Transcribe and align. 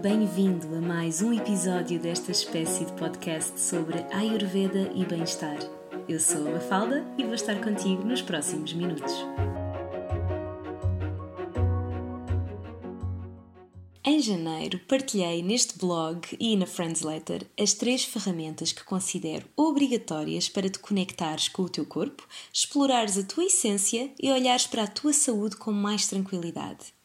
Bem-vindo 0.00 0.76
a 0.76 0.80
mais 0.80 1.22
um 1.22 1.32
episódio 1.32 1.98
desta 1.98 2.30
espécie 2.30 2.84
de 2.84 2.92
podcast 2.92 3.58
sobre 3.58 3.96
Ayurveda 4.12 4.92
e 4.94 5.06
bem-estar. 5.06 5.56
Eu 6.06 6.20
sou 6.20 6.46
a 6.46 6.50
Mafalda 6.50 7.02
e 7.16 7.24
vou 7.24 7.32
estar 7.32 7.58
contigo 7.64 8.04
nos 8.04 8.20
próximos 8.20 8.74
minutos. 8.74 9.14
Em 14.04 14.20
janeiro, 14.20 14.78
partilhei 14.86 15.42
neste 15.42 15.78
blog 15.78 16.20
e 16.38 16.54
na 16.56 16.66
Friends 16.66 17.00
Letter 17.00 17.46
as 17.58 17.72
três 17.72 18.04
ferramentas 18.04 18.72
que 18.72 18.84
considero 18.84 19.48
obrigatórias 19.56 20.46
para 20.46 20.68
te 20.68 20.78
conectares 20.78 21.48
com 21.48 21.62
o 21.62 21.70
teu 21.70 21.86
corpo, 21.86 22.28
explorares 22.52 23.16
a 23.16 23.24
tua 23.24 23.46
essência 23.46 24.12
e 24.22 24.30
olhares 24.30 24.66
para 24.66 24.82
a 24.82 24.88
tua 24.88 25.14
saúde 25.14 25.56
com 25.56 25.72
mais 25.72 26.06
tranquilidade. 26.06 26.95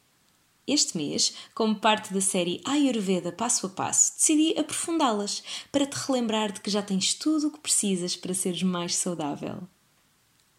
Este 0.72 0.96
mês, 0.96 1.34
como 1.54 1.76
parte 1.76 2.14
da 2.14 2.22
série 2.22 2.62
Ayurveda 2.64 3.30
Passo 3.30 3.68
a 3.68 3.70
Passo, 3.70 4.14
decidi 4.16 4.58
aprofundá-las 4.58 5.44
para 5.70 5.86
te 5.86 5.96
relembrar 5.96 6.54
de 6.54 6.62
que 6.62 6.72
já 6.72 6.82
tens 6.82 7.14
tudo 7.14 7.50
o 7.50 7.52
que 7.52 7.60
precisas 7.60 8.16
para 8.16 8.34
seres 8.34 8.64
mais 8.64 8.96
saudável. 8.96 9.68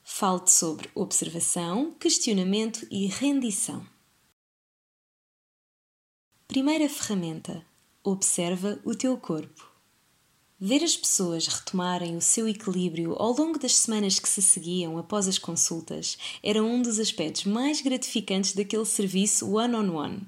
Falo-te 0.04 0.50
sobre 0.50 0.90
observação, 0.94 1.92
questionamento 1.92 2.86
e 2.90 3.06
rendição. 3.06 3.86
Primeira 6.46 6.90
ferramenta: 6.90 7.64
observa 8.04 8.78
o 8.84 8.94
teu 8.94 9.16
corpo. 9.16 9.71
Ver 10.64 10.84
as 10.84 10.96
pessoas 10.96 11.48
retomarem 11.48 12.16
o 12.16 12.20
seu 12.20 12.46
equilíbrio 12.46 13.16
ao 13.18 13.36
longo 13.36 13.58
das 13.58 13.74
semanas 13.74 14.20
que 14.20 14.28
se 14.28 14.40
seguiam 14.40 14.96
após 14.96 15.26
as 15.26 15.36
consultas 15.36 16.16
era 16.40 16.62
um 16.62 16.80
dos 16.80 17.00
aspectos 17.00 17.46
mais 17.46 17.80
gratificantes 17.80 18.52
daquele 18.52 18.84
serviço 18.84 19.56
one-on-one. 19.56 20.20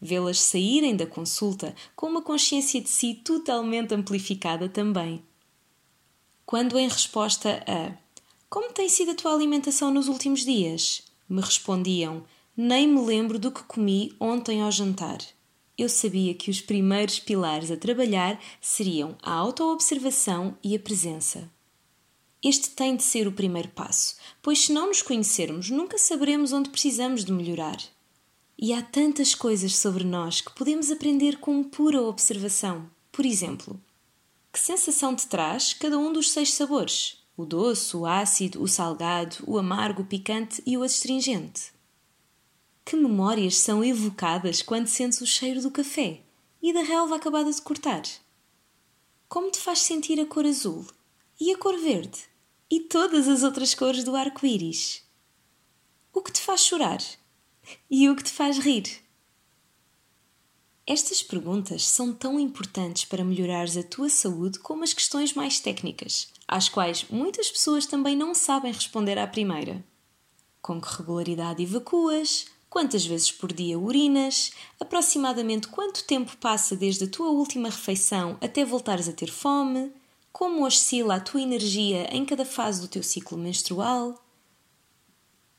Vê-las 0.00 0.38
saírem 0.38 0.94
da 0.94 1.04
consulta 1.04 1.74
com 1.96 2.06
uma 2.06 2.22
consciência 2.22 2.80
de 2.80 2.88
si 2.88 3.12
totalmente 3.24 3.92
amplificada 3.92 4.68
também. 4.68 5.20
Quando, 6.46 6.78
em 6.78 6.86
resposta 6.86 7.60
a 7.66 7.92
Como 8.48 8.72
tem 8.72 8.88
sido 8.88 9.10
a 9.10 9.16
tua 9.16 9.34
alimentação 9.34 9.90
nos 9.90 10.06
últimos 10.06 10.44
dias? 10.44 11.02
me 11.28 11.40
respondiam: 11.40 12.22
Nem 12.56 12.86
me 12.86 13.00
lembro 13.00 13.36
do 13.36 13.50
que 13.50 13.64
comi 13.64 14.14
ontem 14.20 14.62
ao 14.62 14.70
jantar 14.70 15.18
eu 15.82 15.88
sabia 15.88 16.32
que 16.32 16.50
os 16.50 16.60
primeiros 16.60 17.18
pilares 17.18 17.70
a 17.70 17.76
trabalhar 17.76 18.40
seriam 18.60 19.16
a 19.20 19.32
autoobservação 19.32 20.56
e 20.62 20.76
a 20.76 20.78
presença. 20.78 21.50
Este 22.42 22.70
tem 22.70 22.96
de 22.96 23.02
ser 23.02 23.26
o 23.26 23.32
primeiro 23.32 23.68
passo, 23.68 24.16
pois 24.40 24.66
se 24.66 24.72
não 24.72 24.88
nos 24.88 25.02
conhecermos, 25.02 25.70
nunca 25.70 25.98
saberemos 25.98 26.52
onde 26.52 26.70
precisamos 26.70 27.24
de 27.24 27.32
melhorar. 27.32 27.78
E 28.56 28.72
há 28.72 28.80
tantas 28.80 29.34
coisas 29.34 29.76
sobre 29.76 30.04
nós 30.04 30.40
que 30.40 30.54
podemos 30.54 30.90
aprender 30.90 31.38
com 31.38 31.64
pura 31.64 32.00
observação. 32.02 32.88
Por 33.10 33.26
exemplo, 33.26 33.80
que 34.52 34.60
sensação 34.60 35.16
te 35.16 35.26
traz 35.26 35.72
cada 35.72 35.98
um 35.98 36.12
dos 36.12 36.30
seis 36.30 36.54
sabores? 36.54 37.18
O 37.36 37.44
doce, 37.44 37.96
o 37.96 38.06
ácido, 38.06 38.62
o 38.62 38.68
salgado, 38.68 39.36
o 39.46 39.58
amargo, 39.58 40.02
o 40.02 40.06
picante 40.06 40.62
e 40.64 40.76
o 40.76 40.82
astringente. 40.82 41.72
Que 42.84 42.96
memórias 42.96 43.56
são 43.56 43.84
evocadas 43.84 44.60
quando 44.60 44.86
sentes 44.86 45.20
o 45.20 45.26
cheiro 45.26 45.62
do 45.62 45.70
café 45.70 46.20
e 46.60 46.72
da 46.72 46.82
relva 46.82 47.16
acabada 47.16 47.50
de 47.50 47.62
cortar? 47.62 48.02
Como 49.28 49.50
te 49.50 49.58
faz 49.58 49.80
sentir 49.80 50.20
a 50.20 50.26
cor 50.26 50.44
azul 50.44 50.86
e 51.40 51.52
a 51.52 51.58
cor 51.58 51.78
verde 51.78 52.20
e 52.70 52.80
todas 52.80 53.28
as 53.28 53.42
outras 53.42 53.74
cores 53.74 54.04
do 54.04 54.14
arco-íris? 54.14 55.02
O 56.12 56.20
que 56.20 56.32
te 56.32 56.40
faz 56.40 56.64
chorar 56.64 57.00
e 57.90 58.10
o 58.10 58.16
que 58.16 58.24
te 58.24 58.30
faz 58.30 58.58
rir? 58.58 59.02
Estas 60.84 61.22
perguntas 61.22 61.86
são 61.86 62.12
tão 62.12 62.38
importantes 62.40 63.04
para 63.04 63.24
melhorares 63.24 63.76
a 63.76 63.82
tua 63.84 64.08
saúde 64.08 64.58
como 64.58 64.82
as 64.82 64.92
questões 64.92 65.32
mais 65.32 65.60
técnicas, 65.60 66.28
às 66.46 66.68
quais 66.68 67.06
muitas 67.08 67.50
pessoas 67.50 67.86
também 67.86 68.16
não 68.16 68.34
sabem 68.34 68.72
responder 68.72 69.16
à 69.16 69.26
primeira. 69.26 69.82
Com 70.60 70.80
que 70.80 70.96
regularidade 70.96 71.62
evacuas? 71.62 72.46
Quantas 72.72 73.04
vezes 73.04 73.30
por 73.30 73.52
dia 73.52 73.78
urinas, 73.78 74.50
aproximadamente 74.80 75.68
quanto 75.68 76.04
tempo 76.04 76.34
passa 76.38 76.74
desde 76.74 77.04
a 77.04 77.06
tua 77.06 77.28
última 77.28 77.68
refeição 77.68 78.38
até 78.40 78.64
voltares 78.64 79.10
a 79.10 79.12
ter 79.12 79.30
fome, 79.30 79.92
como 80.32 80.64
oscila 80.64 81.16
a 81.16 81.20
tua 81.20 81.42
energia 81.42 82.08
em 82.10 82.24
cada 82.24 82.46
fase 82.46 82.80
do 82.80 82.88
teu 82.88 83.02
ciclo 83.02 83.36
menstrual. 83.36 84.18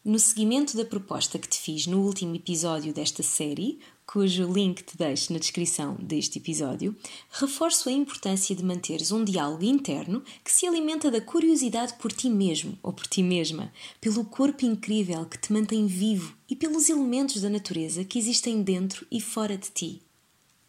No 0.03 0.17
seguimento 0.17 0.75
da 0.75 0.83
proposta 0.83 1.37
que 1.37 1.47
te 1.47 1.59
fiz 1.59 1.85
no 1.85 2.01
último 2.01 2.35
episódio 2.35 2.91
desta 2.91 3.21
série, 3.21 3.79
cujo 4.13 4.45
link 4.45 4.83
te 4.83 4.95
deixo 4.95 5.33
na 5.33 5.39
descrição 5.39 5.95
deste 5.95 6.37
episódio, 6.37 6.95
reforço 7.31 7.89
a 7.89 7.91
importância 7.91 8.55
de 8.55 8.63
manteres 8.63 9.11
um 9.11 9.25
diálogo 9.25 9.63
interno 9.63 10.23
que 10.45 10.51
se 10.51 10.67
alimenta 10.67 11.09
da 11.09 11.19
curiosidade 11.19 11.95
por 11.95 12.11
ti 12.11 12.29
mesmo 12.29 12.77
ou 12.83 12.93
por 12.93 13.07
ti 13.07 13.23
mesma, 13.23 13.73
pelo 13.99 14.23
corpo 14.23 14.65
incrível 14.65 15.25
que 15.25 15.39
te 15.39 15.51
mantém 15.51 15.87
vivo 15.87 16.37
e 16.47 16.55
pelos 16.55 16.91
elementos 16.91 17.41
da 17.41 17.49
natureza 17.49 18.05
que 18.05 18.19
existem 18.19 18.61
dentro 18.61 19.03
e 19.09 19.19
fora 19.19 19.57
de 19.57 19.71
ti. 19.71 20.03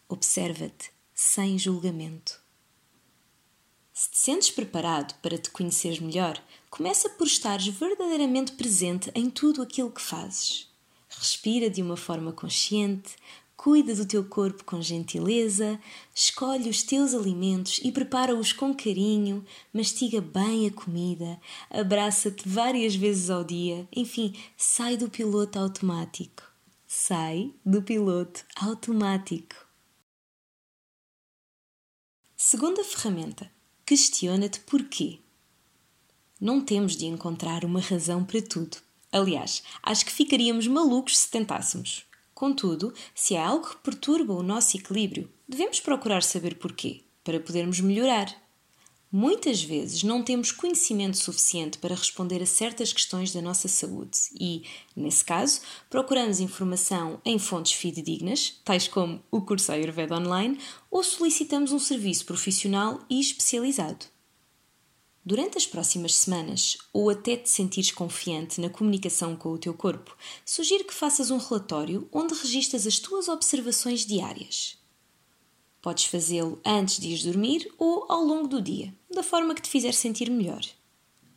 Observa-te 0.09 0.91
sem 1.15 1.59
julgamento. 1.59 2.41
Se 3.93 4.11
te 4.11 4.17
sentes 4.17 4.51
preparado 4.53 5.21
para 5.21 5.37
te 5.37 5.51
conheceres 5.51 5.99
melhor, 5.99 6.43
começa 6.71 7.11
por 7.11 7.27
estares 7.27 7.67
verdadeiramente 7.67 8.53
presente 8.53 9.11
em 9.15 9.29
tudo 9.29 9.61
aquilo 9.61 9.91
que 9.91 10.01
fazes. 10.01 10.73
Respira 11.25 11.71
de 11.71 11.81
uma 11.81 11.97
forma 11.97 12.35
consciente, 12.35 13.17
cuida 13.57 13.95
do 13.95 14.05
teu 14.05 14.23
corpo 14.27 14.63
com 14.63 14.83
gentileza, 14.83 15.81
escolhe 16.15 16.69
os 16.69 16.83
teus 16.83 17.15
alimentos 17.15 17.81
e 17.83 17.91
prepara-os 17.91 18.53
com 18.53 18.75
carinho, 18.75 19.43
mastiga 19.73 20.21
bem 20.21 20.67
a 20.67 20.71
comida, 20.71 21.41
abraça-te 21.71 22.47
várias 22.47 22.95
vezes 22.95 23.31
ao 23.31 23.43
dia, 23.43 23.89
enfim, 23.97 24.37
sai 24.55 24.99
do 24.99 25.09
piloto 25.09 25.59
automático. 25.59 26.43
Sai 26.87 27.55
do 27.65 27.81
piloto 27.81 28.45
automático. 28.57 29.57
Segunda 32.37 32.85
ferramenta: 32.85 33.51
questiona-te 33.87 34.61
porquê. 34.61 35.21
Não 36.39 36.63
temos 36.63 36.95
de 36.95 37.07
encontrar 37.07 37.65
uma 37.65 37.81
razão 37.81 38.23
para 38.23 38.43
tudo. 38.43 38.84
Aliás, 39.15 39.63
acho 39.81 40.05
que 40.05 40.11
ficaríamos 40.11 40.67
malucos 40.67 41.17
se 41.17 41.31
tentássemos. 41.31 42.05
Contudo, 42.35 42.93
se 43.15 43.37
há 43.37 43.47
algo 43.47 43.71
que 43.71 43.77
perturba 43.77 44.35
o 44.35 44.43
nosso 44.43 44.77
equilíbrio, 44.77 45.31
devemos 45.49 45.79
procurar 45.79 46.25
saber 46.25 46.57
porquê, 46.57 47.05
para 47.23 47.39
podermos 47.39 47.79
melhorar. 47.79 48.35
Muitas 49.13 49.63
vezes 49.63 50.03
não 50.03 50.25
temos 50.25 50.51
conhecimento 50.51 51.17
suficiente 51.17 51.79
para 51.79 51.95
responder 51.95 52.43
a 52.43 52.47
certas 52.47 52.93
questões 52.93 53.33
da 53.33 53.41
nossa 53.41 53.69
saúde 53.69 54.19
e, 54.35 54.65
nesse 54.97 55.25
caso, 55.25 55.61
procuramos 55.89 56.41
informação 56.41 57.21
em 57.25 57.39
fontes 57.39 57.75
fidedignas, 57.75 58.61
tais 58.65 58.89
como 58.89 59.23
o 59.31 59.43
curso 59.43 59.71
Ayurveda 59.71 60.17
Online, 60.17 60.59
ou 60.91 61.05
solicitamos 61.05 61.71
um 61.71 61.79
serviço 61.79 62.27
profissional 62.27 62.99
e 63.09 63.21
especializado. 63.21 64.07
Durante 65.27 65.57
as 65.57 65.67
próximas 65.67 66.15
semanas, 66.17 66.77
ou 66.93 67.09
até 67.09 67.35
te 67.35 67.49
sentires 67.49 67.91
confiante 67.91 68.61
na 68.61 68.69
comunicação 68.69 69.35
com 69.35 69.49
o 69.49 69.59
teu 69.59 69.73
corpo, 69.73 70.15
sugiro 70.45 70.85
que 70.85 70.93
faças 70.93 71.31
um 71.31 71.39
relatório 71.39 72.07
onde 72.13 72.35
registas 72.35 72.87
as 72.87 72.99
tuas 72.99 73.27
observações 73.27 74.05
diárias. 74.05 74.77
Podes 75.81 76.05
fazê-lo 76.05 76.61
antes 76.63 77.01
de 77.01 77.09
ir 77.09 77.23
dormir 77.23 77.73
ou 77.79 78.05
ao 78.07 78.23
longo 78.23 78.49
do 78.49 78.61
dia, 78.61 78.95
da 79.11 79.23
forma 79.23 79.55
que 79.55 79.63
te 79.63 79.71
fizer 79.71 79.95
sentir 79.95 80.31
melhor. 80.31 80.63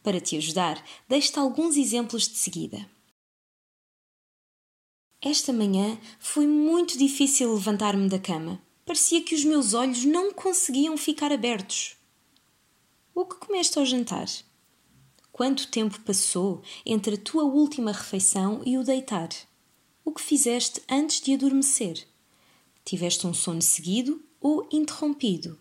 Para 0.03 0.19
te 0.19 0.35
ajudar, 0.35 0.83
deixo-te 1.07 1.39
alguns 1.39 1.77
exemplos 1.77 2.27
de 2.27 2.37
seguida. 2.37 2.89
Esta 5.21 5.53
manhã 5.53 5.97
foi 6.19 6.45
muito 6.45 6.97
difícil 6.97 7.53
levantar-me 7.53 8.09
da 8.09 8.19
cama. 8.19 8.61
Parecia 8.85 9.21
que 9.21 9.33
os 9.33 9.43
meus 9.45 9.73
olhos 9.73 10.03
não 10.03 10.33
conseguiam 10.33 10.97
ficar 10.97 11.31
abertos. 11.31 11.96
O 13.19 13.25
que 13.25 13.35
comeste 13.37 13.79
ao 13.79 13.83
jantar? 13.83 14.27
Quanto 15.31 15.71
tempo 15.71 15.99
passou 16.01 16.61
entre 16.85 17.15
a 17.15 17.17
tua 17.17 17.45
última 17.45 17.91
refeição 17.91 18.61
e 18.63 18.77
o 18.77 18.83
deitar? 18.83 19.29
O 20.05 20.11
que 20.11 20.21
fizeste 20.21 20.83
antes 20.87 21.19
de 21.19 21.33
adormecer? 21.33 22.07
Tiveste 22.85 23.25
um 23.25 23.33
sono 23.33 23.59
seguido 23.59 24.23
ou 24.39 24.69
interrompido? 24.71 25.57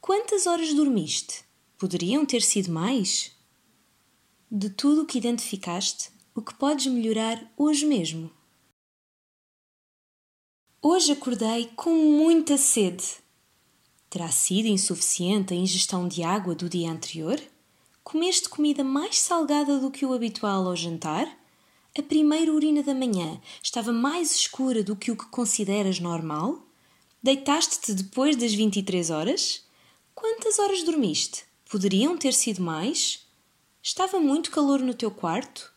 Quantas 0.00 0.48
horas 0.48 0.74
dormiste? 0.74 1.44
Poderiam 1.78 2.26
ter 2.26 2.42
sido 2.42 2.72
mais? 2.72 3.30
De 4.50 4.68
tudo 4.68 5.02
o 5.02 5.06
que 5.06 5.18
identificaste, 5.18 6.10
o 6.34 6.42
que 6.42 6.52
podes 6.52 6.88
melhorar 6.88 7.48
hoje 7.56 7.86
mesmo? 7.86 8.28
Hoje 10.82 11.12
acordei 11.12 11.70
com 11.76 11.94
muita 11.94 12.58
sede. 12.58 13.04
Terá 14.10 14.30
sido 14.30 14.68
insuficiente 14.68 15.52
a 15.52 15.56
ingestão 15.56 16.08
de 16.08 16.22
água 16.22 16.54
do 16.54 16.66
dia 16.66 16.90
anterior? 16.90 17.38
Comeste 18.02 18.48
comida 18.48 18.82
mais 18.82 19.18
salgada 19.18 19.78
do 19.78 19.90
que 19.90 20.06
o 20.06 20.14
habitual 20.14 20.66
ao 20.66 20.74
jantar? 20.74 21.26
A 21.96 22.02
primeira 22.02 22.50
urina 22.50 22.82
da 22.82 22.94
manhã 22.94 23.38
estava 23.62 23.92
mais 23.92 24.34
escura 24.34 24.82
do 24.82 24.96
que 24.96 25.10
o 25.10 25.16
que 25.16 25.26
consideras 25.26 26.00
normal? 26.00 26.66
Deitaste-te 27.22 27.92
depois 27.92 28.34
das 28.34 28.54
23 28.54 29.10
horas? 29.10 29.66
Quantas 30.14 30.58
horas 30.58 30.82
dormiste? 30.84 31.44
Poderiam 31.68 32.16
ter 32.16 32.32
sido 32.32 32.62
mais? 32.62 33.26
Estava 33.82 34.18
muito 34.18 34.50
calor 34.50 34.80
no 34.80 34.94
teu 34.94 35.10
quarto? 35.10 35.70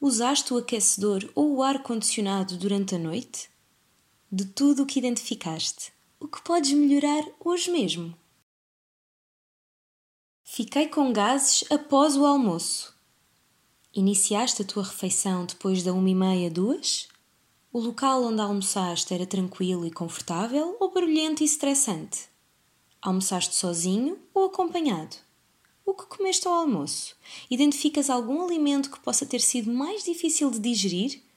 Usaste 0.00 0.54
o 0.54 0.56
aquecedor 0.56 1.30
ou 1.34 1.56
o 1.56 1.62
ar-condicionado 1.62 2.56
durante 2.56 2.94
a 2.94 2.98
noite? 2.98 3.50
De 4.32 4.46
tudo 4.46 4.84
o 4.84 4.86
que 4.86 4.98
identificaste, 4.98 5.92
o 6.20 6.28
que 6.28 6.42
podes 6.42 6.72
melhorar 6.72 7.24
hoje 7.42 7.70
mesmo? 7.70 8.14
Fiquei 10.44 10.86
com 10.86 11.12
gases 11.12 11.64
após 11.70 12.14
o 12.14 12.26
almoço. 12.26 12.94
Iniciaste 13.94 14.60
a 14.60 14.64
tua 14.64 14.82
refeição 14.82 15.46
depois 15.46 15.82
da 15.82 15.94
uma 15.94 16.10
e 16.10 16.14
meia, 16.14 16.50
duas? 16.50 17.08
O 17.72 17.80
local 17.80 18.22
onde 18.24 18.40
almoçaste 18.40 19.14
era 19.14 19.24
tranquilo 19.24 19.86
e 19.86 19.90
confortável 19.90 20.76
ou 20.78 20.92
barulhento 20.92 21.42
e 21.42 21.46
estressante? 21.46 22.28
Almoçaste 23.00 23.54
sozinho 23.54 24.18
ou 24.34 24.44
acompanhado? 24.44 25.16
O 25.86 25.94
que 25.94 26.04
comeste 26.04 26.46
ao 26.46 26.54
almoço? 26.54 27.16
Identificas 27.50 28.10
algum 28.10 28.44
alimento 28.44 28.90
que 28.90 29.00
possa 29.00 29.24
ter 29.24 29.40
sido 29.40 29.72
mais 29.72 30.04
difícil 30.04 30.50
de 30.50 30.58
digerir? 30.58 31.29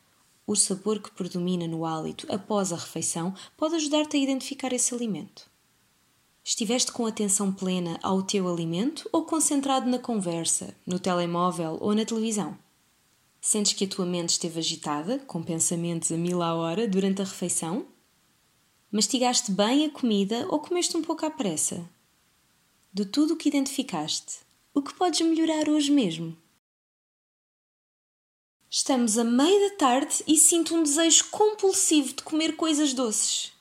O 0.45 0.56
sabor 0.56 1.00
que 1.00 1.12
predomina 1.12 1.68
no 1.68 1.86
hálito 1.86 2.28
após 2.30 2.74
a 2.74 2.75
refeição 2.75 3.34
pode 3.56 3.75
ajudar-te 3.75 4.18
a 4.18 4.19
identificar 4.19 4.74
esse 4.74 4.94
alimento. 4.94 5.50
Estiveste 6.44 6.92
com 6.92 7.06
atenção 7.06 7.54
plena 7.54 7.98
ao 8.04 8.22
teu 8.22 8.51
alimento 8.51 9.07
ou 9.13 9.24
concentrado 9.24 9.90
na 9.90 9.98
conversa, 9.98 10.75
no 10.86 11.00
telemóvel 11.00 11.78
ou 11.80 11.95
na 11.95 12.04
televisão? 12.04 12.57
Sentes 13.40 13.72
que 13.72 13.86
a 13.86 13.88
tua 13.88 14.06
mente 14.06 14.31
esteve 14.31 14.60
agitada, 14.60 15.19
com 15.19 15.42
pensamentos 15.42 16.12
a 16.12 16.18
mil 16.18 16.42
à 16.42 16.54
hora, 16.54 16.86
durante 16.86 17.22
a 17.22 17.25
refeição? 17.25 17.86
Mastigaste 18.92 19.51
bem 19.51 19.86
a 19.86 19.90
comida 19.90 20.45
ou 20.50 20.60
comeste 20.60 20.98
um 20.98 21.01
pouco 21.01 21.25
à 21.25 21.31
pressa? 21.31 21.90
De 22.92 23.06
tudo 23.06 23.34
o 23.34 23.38
que 23.38 23.48
identificaste, 23.48 24.40
o 24.74 24.81
que 24.81 24.94
podes 24.94 25.22
melhorar 25.22 25.69
hoje 25.69 25.92
mesmo? 25.92 26.38
Estamos 28.75 29.19
a 29.19 29.23
meia 29.23 29.69
da 29.69 29.75
tarde 29.75 30.23
e 30.27 30.35
sinto 30.35 30.73
um 30.73 30.81
desejo 30.81 31.25
compulsivo 31.29 32.11
de 32.11 32.23
comer 32.23 32.55
coisas 32.55 32.91
doces. 32.91 33.53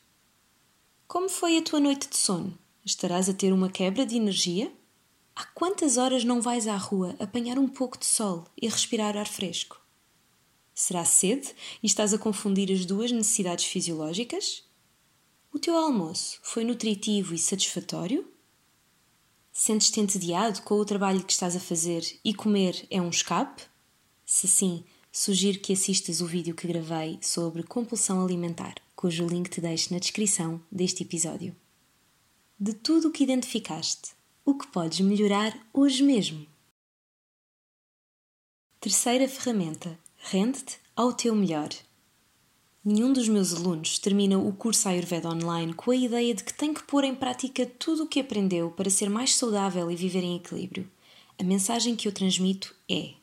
Como 1.07 1.29
foi 1.29 1.59
a 1.59 1.63
tua 1.63 1.79
noite 1.79 2.09
de 2.09 2.17
sono? 2.17 2.59
Estarás 2.83 3.29
a 3.29 3.35
ter 3.35 3.53
uma 3.53 3.69
quebra 3.69 4.07
de 4.07 4.17
energia? 4.17 4.73
Há 5.37 5.45
quantas 5.45 5.99
horas 5.99 6.25
não 6.25 6.41
vais 6.41 6.67
à 6.67 6.79
rua 6.79 7.15
apanhar 7.19 7.59
um 7.59 7.69
pouco 7.69 7.99
de 7.99 8.07
sol 8.07 8.47
e 8.57 8.67
respirar 8.67 9.15
ar 9.15 9.29
fresco? 9.29 9.79
Será 10.75 11.05
sede 11.05 11.55
e 11.83 11.87
estás 11.87 12.15
a 12.15 12.19
confundir 12.19 12.73
as 12.73 12.87
duas 12.87 13.13
necessidades 13.13 13.67
fisiológicas? 13.67 14.65
O 15.53 15.59
teu 15.59 15.77
almoço 15.77 16.39
foi 16.43 16.65
nutritivo 16.65 17.35
e 17.35 17.39
satisfatório? 17.39 18.27
Sentes-te 19.53 20.01
entediado 20.01 20.63
com 20.63 20.77
o 20.77 20.87
trabalho 20.87 21.23
que 21.23 21.33
estás 21.35 21.55
a 21.55 21.61
fazer 21.61 22.03
e 22.25 22.33
comer 22.33 22.87
é 22.91 22.99
um 22.99 23.11
escape? 23.11 23.65
Se 24.25 24.49
sim, 24.49 24.83
sugiro 25.13 25.61
que 25.61 25.75
assistas 25.75 26.23
o 26.23 26.27
vídeo 26.27 26.55
que 26.55 26.67
gravei 26.67 27.19
sobre 27.21 27.63
compulsão 27.63 28.25
alimentar, 28.25 28.77
cujo 28.97 29.27
link 29.27 29.51
te 29.51 29.61
deixo 29.61 29.93
na 29.93 30.01
descrição 30.01 30.61
deste 30.73 31.03
episódio. 31.03 31.55
De 32.59 32.73
tudo 32.73 33.09
o 33.09 33.13
que 33.13 33.23
identificaste, 33.23 34.13
o 34.45 34.55
que 34.55 34.67
podes 34.69 35.01
melhorar 35.01 35.55
hoje 35.73 36.03
mesmo. 36.03 36.47
Terceira 38.81 39.29
ferramenta: 39.29 39.99
rende-te 40.17 40.79
ao 40.97 41.13
teu 41.13 41.35
melhor. 41.35 41.69
Nenhum 42.85 43.13
dos 43.13 43.29
meus 43.29 43.55
alunos 43.55 43.99
termina 43.99 44.39
o 44.39 44.53
curso 44.53 44.89
Ayurveda 44.89 45.29
online 45.29 45.73
com 45.75 45.93
a 45.93 45.97
ideia 45.97 46.35
de 46.35 46.43
que 46.43 46.53
tem 46.53 46.75
que 46.75 46.83
pôr 46.83 47.05
em 47.05 47.15
prática 47.15 47.65
tudo 47.65 48.05
o 48.05 48.09
que 48.09 48.19
aprendeu 48.19 48.73
para 48.73 48.91
ser 48.91 49.09
mais 49.09 49.37
saudável 49.37 49.89
e 49.89 49.95
viver 49.95 50.25
em 50.25 50.37
equilíbrio. 50.37 50.91
A 51.39 51.45
mensagem 51.45 51.95
que 51.95 52.09
eu 52.09 52.13
transmito 52.13 52.75
é: 52.91 53.15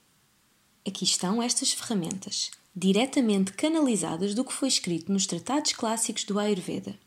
aqui 0.89 1.03
estão 1.03 1.41
estas 1.41 1.71
ferramentas, 1.71 2.51
diretamente 2.75 3.53
canalizadas 3.53 4.35
do 4.35 4.43
que 4.43 4.53
foi 4.53 4.67
escrito 4.67 5.11
nos 5.11 5.25
tratados 5.25 5.73
clássicos 5.73 6.23
do 6.23 6.37
Ayurveda. 6.37 6.97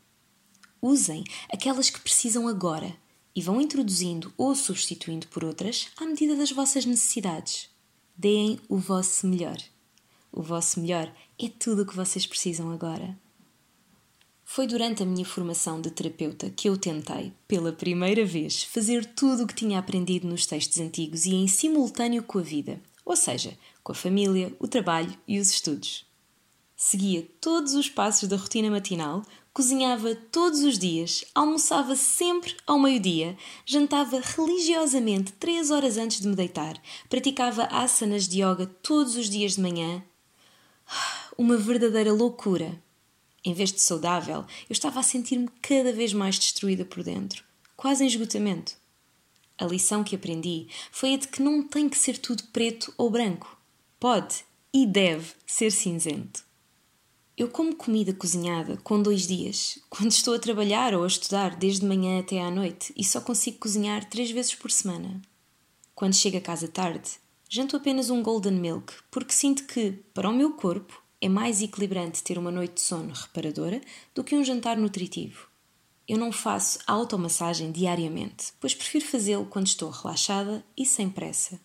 Usem 0.81 1.23
aquelas 1.51 1.89
que 1.89 2.01
precisam 2.01 2.47
agora 2.47 2.95
e 3.35 3.41
vão 3.41 3.61
introduzindo 3.61 4.33
ou 4.37 4.55
substituindo 4.55 5.27
por 5.27 5.43
outras 5.43 5.87
à 5.97 6.05
medida 6.05 6.35
das 6.35 6.51
vossas 6.51 6.85
necessidades. 6.85 7.69
Deem 8.15 8.59
o 8.67 8.77
vosso 8.77 9.27
melhor. 9.27 9.57
O 10.31 10.41
vosso 10.41 10.79
melhor 10.79 11.13
é 11.39 11.47
tudo 11.47 11.83
o 11.83 11.85
que 11.85 11.95
vocês 11.95 12.25
precisam 12.25 12.71
agora. 12.71 13.17
Foi 14.43 14.67
durante 14.67 15.01
a 15.01 15.05
minha 15.05 15.25
formação 15.25 15.81
de 15.81 15.89
terapeuta 15.89 16.49
que 16.49 16.69
eu 16.69 16.77
tentei, 16.77 17.33
pela 17.47 17.71
primeira 17.71 18.23
vez, 18.23 18.63
fazer 18.63 19.05
tudo 19.05 19.43
o 19.43 19.47
que 19.47 19.55
tinha 19.55 19.79
aprendido 19.79 20.27
nos 20.27 20.45
textos 20.45 20.79
antigos 20.79 21.25
e 21.25 21.33
em 21.33 21.47
simultâneo 21.47 22.21
com 22.21 22.39
a 22.39 22.43
vida, 22.43 22.79
ou 23.05 23.15
seja, 23.15 23.57
com 23.83 23.91
a 23.91 23.95
família, 23.95 24.55
o 24.59 24.67
trabalho 24.67 25.17
e 25.27 25.39
os 25.39 25.49
estudos. 25.49 26.05
Seguia 26.75 27.25
todos 27.39 27.75
os 27.75 27.87
passos 27.87 28.27
da 28.27 28.35
rotina 28.35 28.69
matinal, 28.69 29.23
cozinhava 29.53 30.15
todos 30.15 30.63
os 30.63 30.79
dias, 30.79 31.23
almoçava 31.33 31.95
sempre 31.95 32.55
ao 32.65 32.79
meio-dia, 32.79 33.37
jantava 33.65 34.19
religiosamente 34.19 35.31
três 35.33 35.69
horas 35.69 35.97
antes 35.97 36.19
de 36.19 36.27
me 36.27 36.35
deitar, 36.35 36.81
praticava 37.09 37.65
asanas 37.65 38.27
de 38.27 38.41
yoga 38.41 38.65
todos 38.81 39.15
os 39.15 39.29
dias 39.29 39.55
de 39.55 39.61
manhã. 39.61 40.03
Uma 41.37 41.57
verdadeira 41.57 42.11
loucura. 42.11 42.81
Em 43.45 43.53
vez 43.53 43.71
de 43.71 43.81
saudável, 43.81 44.39
eu 44.39 44.73
estava 44.73 44.99
a 44.99 45.03
sentir-me 45.03 45.49
cada 45.61 45.93
vez 45.93 46.13
mais 46.13 46.39
destruída 46.39 46.83
por 46.85 47.03
dentro, 47.03 47.43
quase 47.75 48.03
em 48.03 48.07
esgotamento. 48.07 48.82
A 49.57 49.65
lição 49.65 50.03
que 50.03 50.15
aprendi 50.15 50.67
foi 50.91 51.13
a 51.13 51.17
de 51.17 51.27
que 51.27 51.41
não 51.41 51.67
tem 51.67 51.87
que 51.87 51.97
ser 51.97 52.17
tudo 52.17 52.43
preto 52.45 52.93
ou 52.97 53.09
branco. 53.09 53.57
Pode 53.99 54.43
e 54.73 54.85
deve 54.85 55.33
ser 55.45 55.71
cinzento. 55.71 56.43
Eu 57.37 57.47
como 57.47 57.75
comida 57.75 58.13
cozinhada 58.13 58.77
com 58.77 59.01
dois 59.01 59.27
dias, 59.27 59.79
quando 59.89 60.11
estou 60.11 60.33
a 60.33 60.39
trabalhar 60.39 60.93
ou 60.93 61.03
a 61.03 61.07
estudar 61.07 61.55
desde 61.55 61.85
manhã 61.85 62.19
até 62.19 62.41
à 62.41 62.49
noite 62.49 62.93
e 62.97 63.03
só 63.03 63.21
consigo 63.21 63.59
cozinhar 63.59 64.09
três 64.09 64.31
vezes 64.31 64.55
por 64.55 64.71
semana. 64.71 65.21
Quando 65.95 66.15
chego 66.15 66.37
a 66.37 66.41
casa 66.41 66.67
tarde, 66.67 67.11
janto 67.47 67.75
apenas 67.75 68.09
um 68.09 68.23
golden 68.23 68.53
milk, 68.53 68.93
porque 69.11 69.33
sinto 69.33 69.65
que, 69.65 69.91
para 70.13 70.29
o 70.29 70.33
meu 70.33 70.53
corpo, 70.53 71.01
é 71.21 71.29
mais 71.29 71.61
equilibrante 71.61 72.23
ter 72.23 72.37
uma 72.37 72.51
noite 72.51 72.73
de 72.75 72.81
sono 72.81 73.13
reparadora 73.13 73.79
do 74.13 74.23
que 74.23 74.35
um 74.35 74.43
jantar 74.43 74.77
nutritivo. 74.77 75.52
Eu 76.07 76.17
não 76.17 76.31
faço 76.31 76.79
automassagem 76.85 77.71
diariamente, 77.71 78.53
pois 78.59 78.75
prefiro 78.75 79.05
fazê-lo 79.05 79.45
quando 79.45 79.67
estou 79.67 79.89
relaxada 79.89 80.63
e 80.75 80.85
sem 80.85 81.09
pressa. 81.09 81.59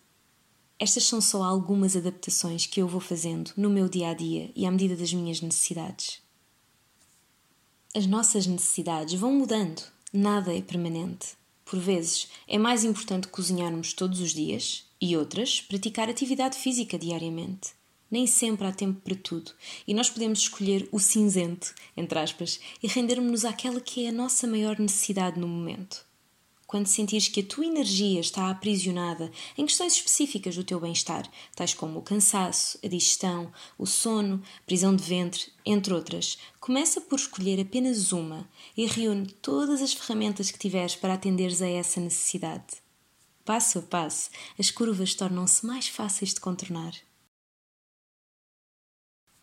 Estas 0.79 1.03
são 1.03 1.19
só 1.19 1.43
algumas 1.43 1.95
adaptações 1.97 2.65
que 2.65 2.81
eu 2.81 2.87
vou 2.87 3.01
fazendo 3.01 3.51
no 3.57 3.69
meu 3.69 3.89
dia 3.89 4.09
a 4.09 4.13
dia 4.13 4.49
e 4.55 4.65
à 4.65 4.71
medida 4.71 4.95
das 4.95 5.13
minhas 5.13 5.41
necessidades. 5.41 6.21
As 7.93 8.05
nossas 8.05 8.47
necessidades 8.47 9.19
vão 9.19 9.33
mudando, 9.33 9.81
nada 10.13 10.55
é 10.55 10.61
permanente. 10.61 11.37
Por 11.65 11.79
vezes 11.79 12.29
é 12.47 12.57
mais 12.57 12.85
importante 12.85 13.27
cozinharmos 13.27 13.93
todos 13.93 14.21
os 14.21 14.31
dias 14.31 14.85
e 15.01 15.17
outras 15.17 15.59
praticar 15.59 16.07
atividade 16.09 16.57
física 16.57 16.97
diariamente. 16.97 17.78
Nem 18.09 18.25
sempre 18.25 18.67
há 18.67 18.71
tempo 18.71 19.01
para 19.01 19.15
tudo 19.15 19.51
e 19.87 19.93
nós 19.93 20.09
podemos 20.09 20.39
escolher 20.39 20.87
o 20.91 20.99
cinzento, 20.99 21.73
entre 21.95 22.19
aspas, 22.19 22.59
e 22.81 22.87
rendermos-nos 22.87 23.45
àquela 23.45 23.79
que 23.79 24.05
é 24.05 24.09
a 24.09 24.13
nossa 24.13 24.47
maior 24.47 24.79
necessidade 24.79 25.39
no 25.39 25.47
momento 25.47 26.09
quando 26.69 26.85
sentires 26.85 27.27
que 27.27 27.39
a 27.39 27.43
tua 27.43 27.65
energia 27.65 28.19
está 28.19 28.47
aprisionada 28.47 29.31
em 29.57 29.65
questões 29.65 29.93
específicas 29.93 30.55
do 30.55 30.63
teu 30.63 30.79
bem-estar, 30.79 31.27
tais 31.55 31.73
como 31.73 31.97
o 31.97 32.03
cansaço, 32.03 32.77
a 32.83 32.87
digestão, 32.87 33.51
o 33.75 33.87
sono, 33.87 34.39
prisão 34.67 34.95
de 34.95 35.03
ventre, 35.03 35.47
entre 35.65 35.91
outras, 35.91 36.37
começa 36.59 37.01
por 37.01 37.17
escolher 37.17 37.59
apenas 37.59 38.11
uma 38.11 38.47
e 38.77 38.85
reúne 38.85 39.31
todas 39.41 39.81
as 39.81 39.93
ferramentas 39.93 40.51
que 40.51 40.59
tiveres 40.59 40.95
para 40.95 41.15
atenderes 41.15 41.59
a 41.63 41.67
essa 41.67 41.99
necessidade. 41.99 42.77
Passo 43.43 43.79
a 43.79 43.81
passo, 43.81 44.29
as 44.59 44.69
curvas 44.69 45.15
tornam-se 45.15 45.65
mais 45.65 45.87
fáceis 45.87 46.35
de 46.35 46.39
contornar. 46.39 46.93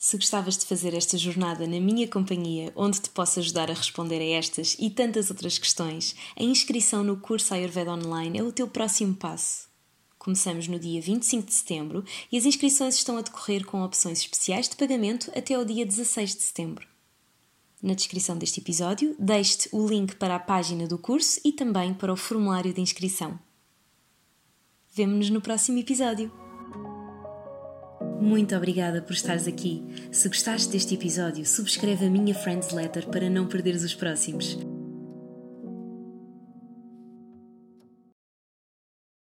Se 0.06 0.16
gostavas 0.16 0.56
de 0.56 0.64
fazer 0.64 0.94
esta 0.94 1.18
jornada 1.18 1.66
na 1.66 1.80
minha 1.80 2.06
companhia, 2.06 2.72
onde 2.76 3.00
te 3.00 3.10
posso 3.10 3.40
ajudar 3.40 3.68
a 3.72 3.74
responder 3.74 4.20
a 4.20 4.38
estas 4.38 4.76
e 4.78 4.88
tantas 4.88 5.30
outras 5.30 5.58
questões, 5.58 6.14
a 6.38 6.44
inscrição 6.44 7.02
no 7.02 7.16
curso 7.16 7.52
Ayurveda 7.52 7.90
Online 7.90 8.38
é 8.38 8.42
o 8.44 8.52
teu 8.52 8.68
próximo 8.68 9.16
passo. 9.16 9.66
Começamos 10.16 10.68
no 10.68 10.78
dia 10.78 11.00
25 11.00 11.48
de 11.48 11.52
setembro 11.52 12.04
e 12.30 12.38
as 12.38 12.44
inscrições 12.44 12.94
estão 12.94 13.18
a 13.18 13.20
decorrer 13.20 13.66
com 13.66 13.82
opções 13.82 14.20
especiais 14.20 14.68
de 14.68 14.76
pagamento 14.76 15.28
até 15.36 15.54
ao 15.54 15.64
dia 15.64 15.84
16 15.84 16.36
de 16.36 16.42
setembro. 16.42 16.86
Na 17.82 17.94
descrição 17.94 18.38
deste 18.38 18.60
episódio, 18.60 19.16
deixe-te 19.18 19.68
o 19.72 19.88
link 19.88 20.14
para 20.14 20.36
a 20.36 20.38
página 20.38 20.86
do 20.86 20.98
curso 20.98 21.40
e 21.44 21.50
também 21.50 21.92
para 21.92 22.12
o 22.12 22.16
formulário 22.16 22.72
de 22.72 22.80
inscrição. 22.80 23.36
Vemo-nos 24.94 25.30
no 25.30 25.40
próximo 25.40 25.78
episódio. 25.78 26.45
Muito 28.26 28.56
obrigada 28.56 29.00
por 29.00 29.12
estares 29.12 29.46
aqui. 29.46 29.84
Se 30.10 30.28
gostaste 30.28 30.72
deste 30.72 30.94
episódio, 30.94 31.46
subscreve 31.46 32.06
a 32.06 32.10
minha 32.10 32.34
Friends 32.34 32.72
Letter 32.72 33.06
para 33.06 33.30
não 33.30 33.46
perderes 33.46 33.84
os 33.84 33.94
próximos. 33.94 34.58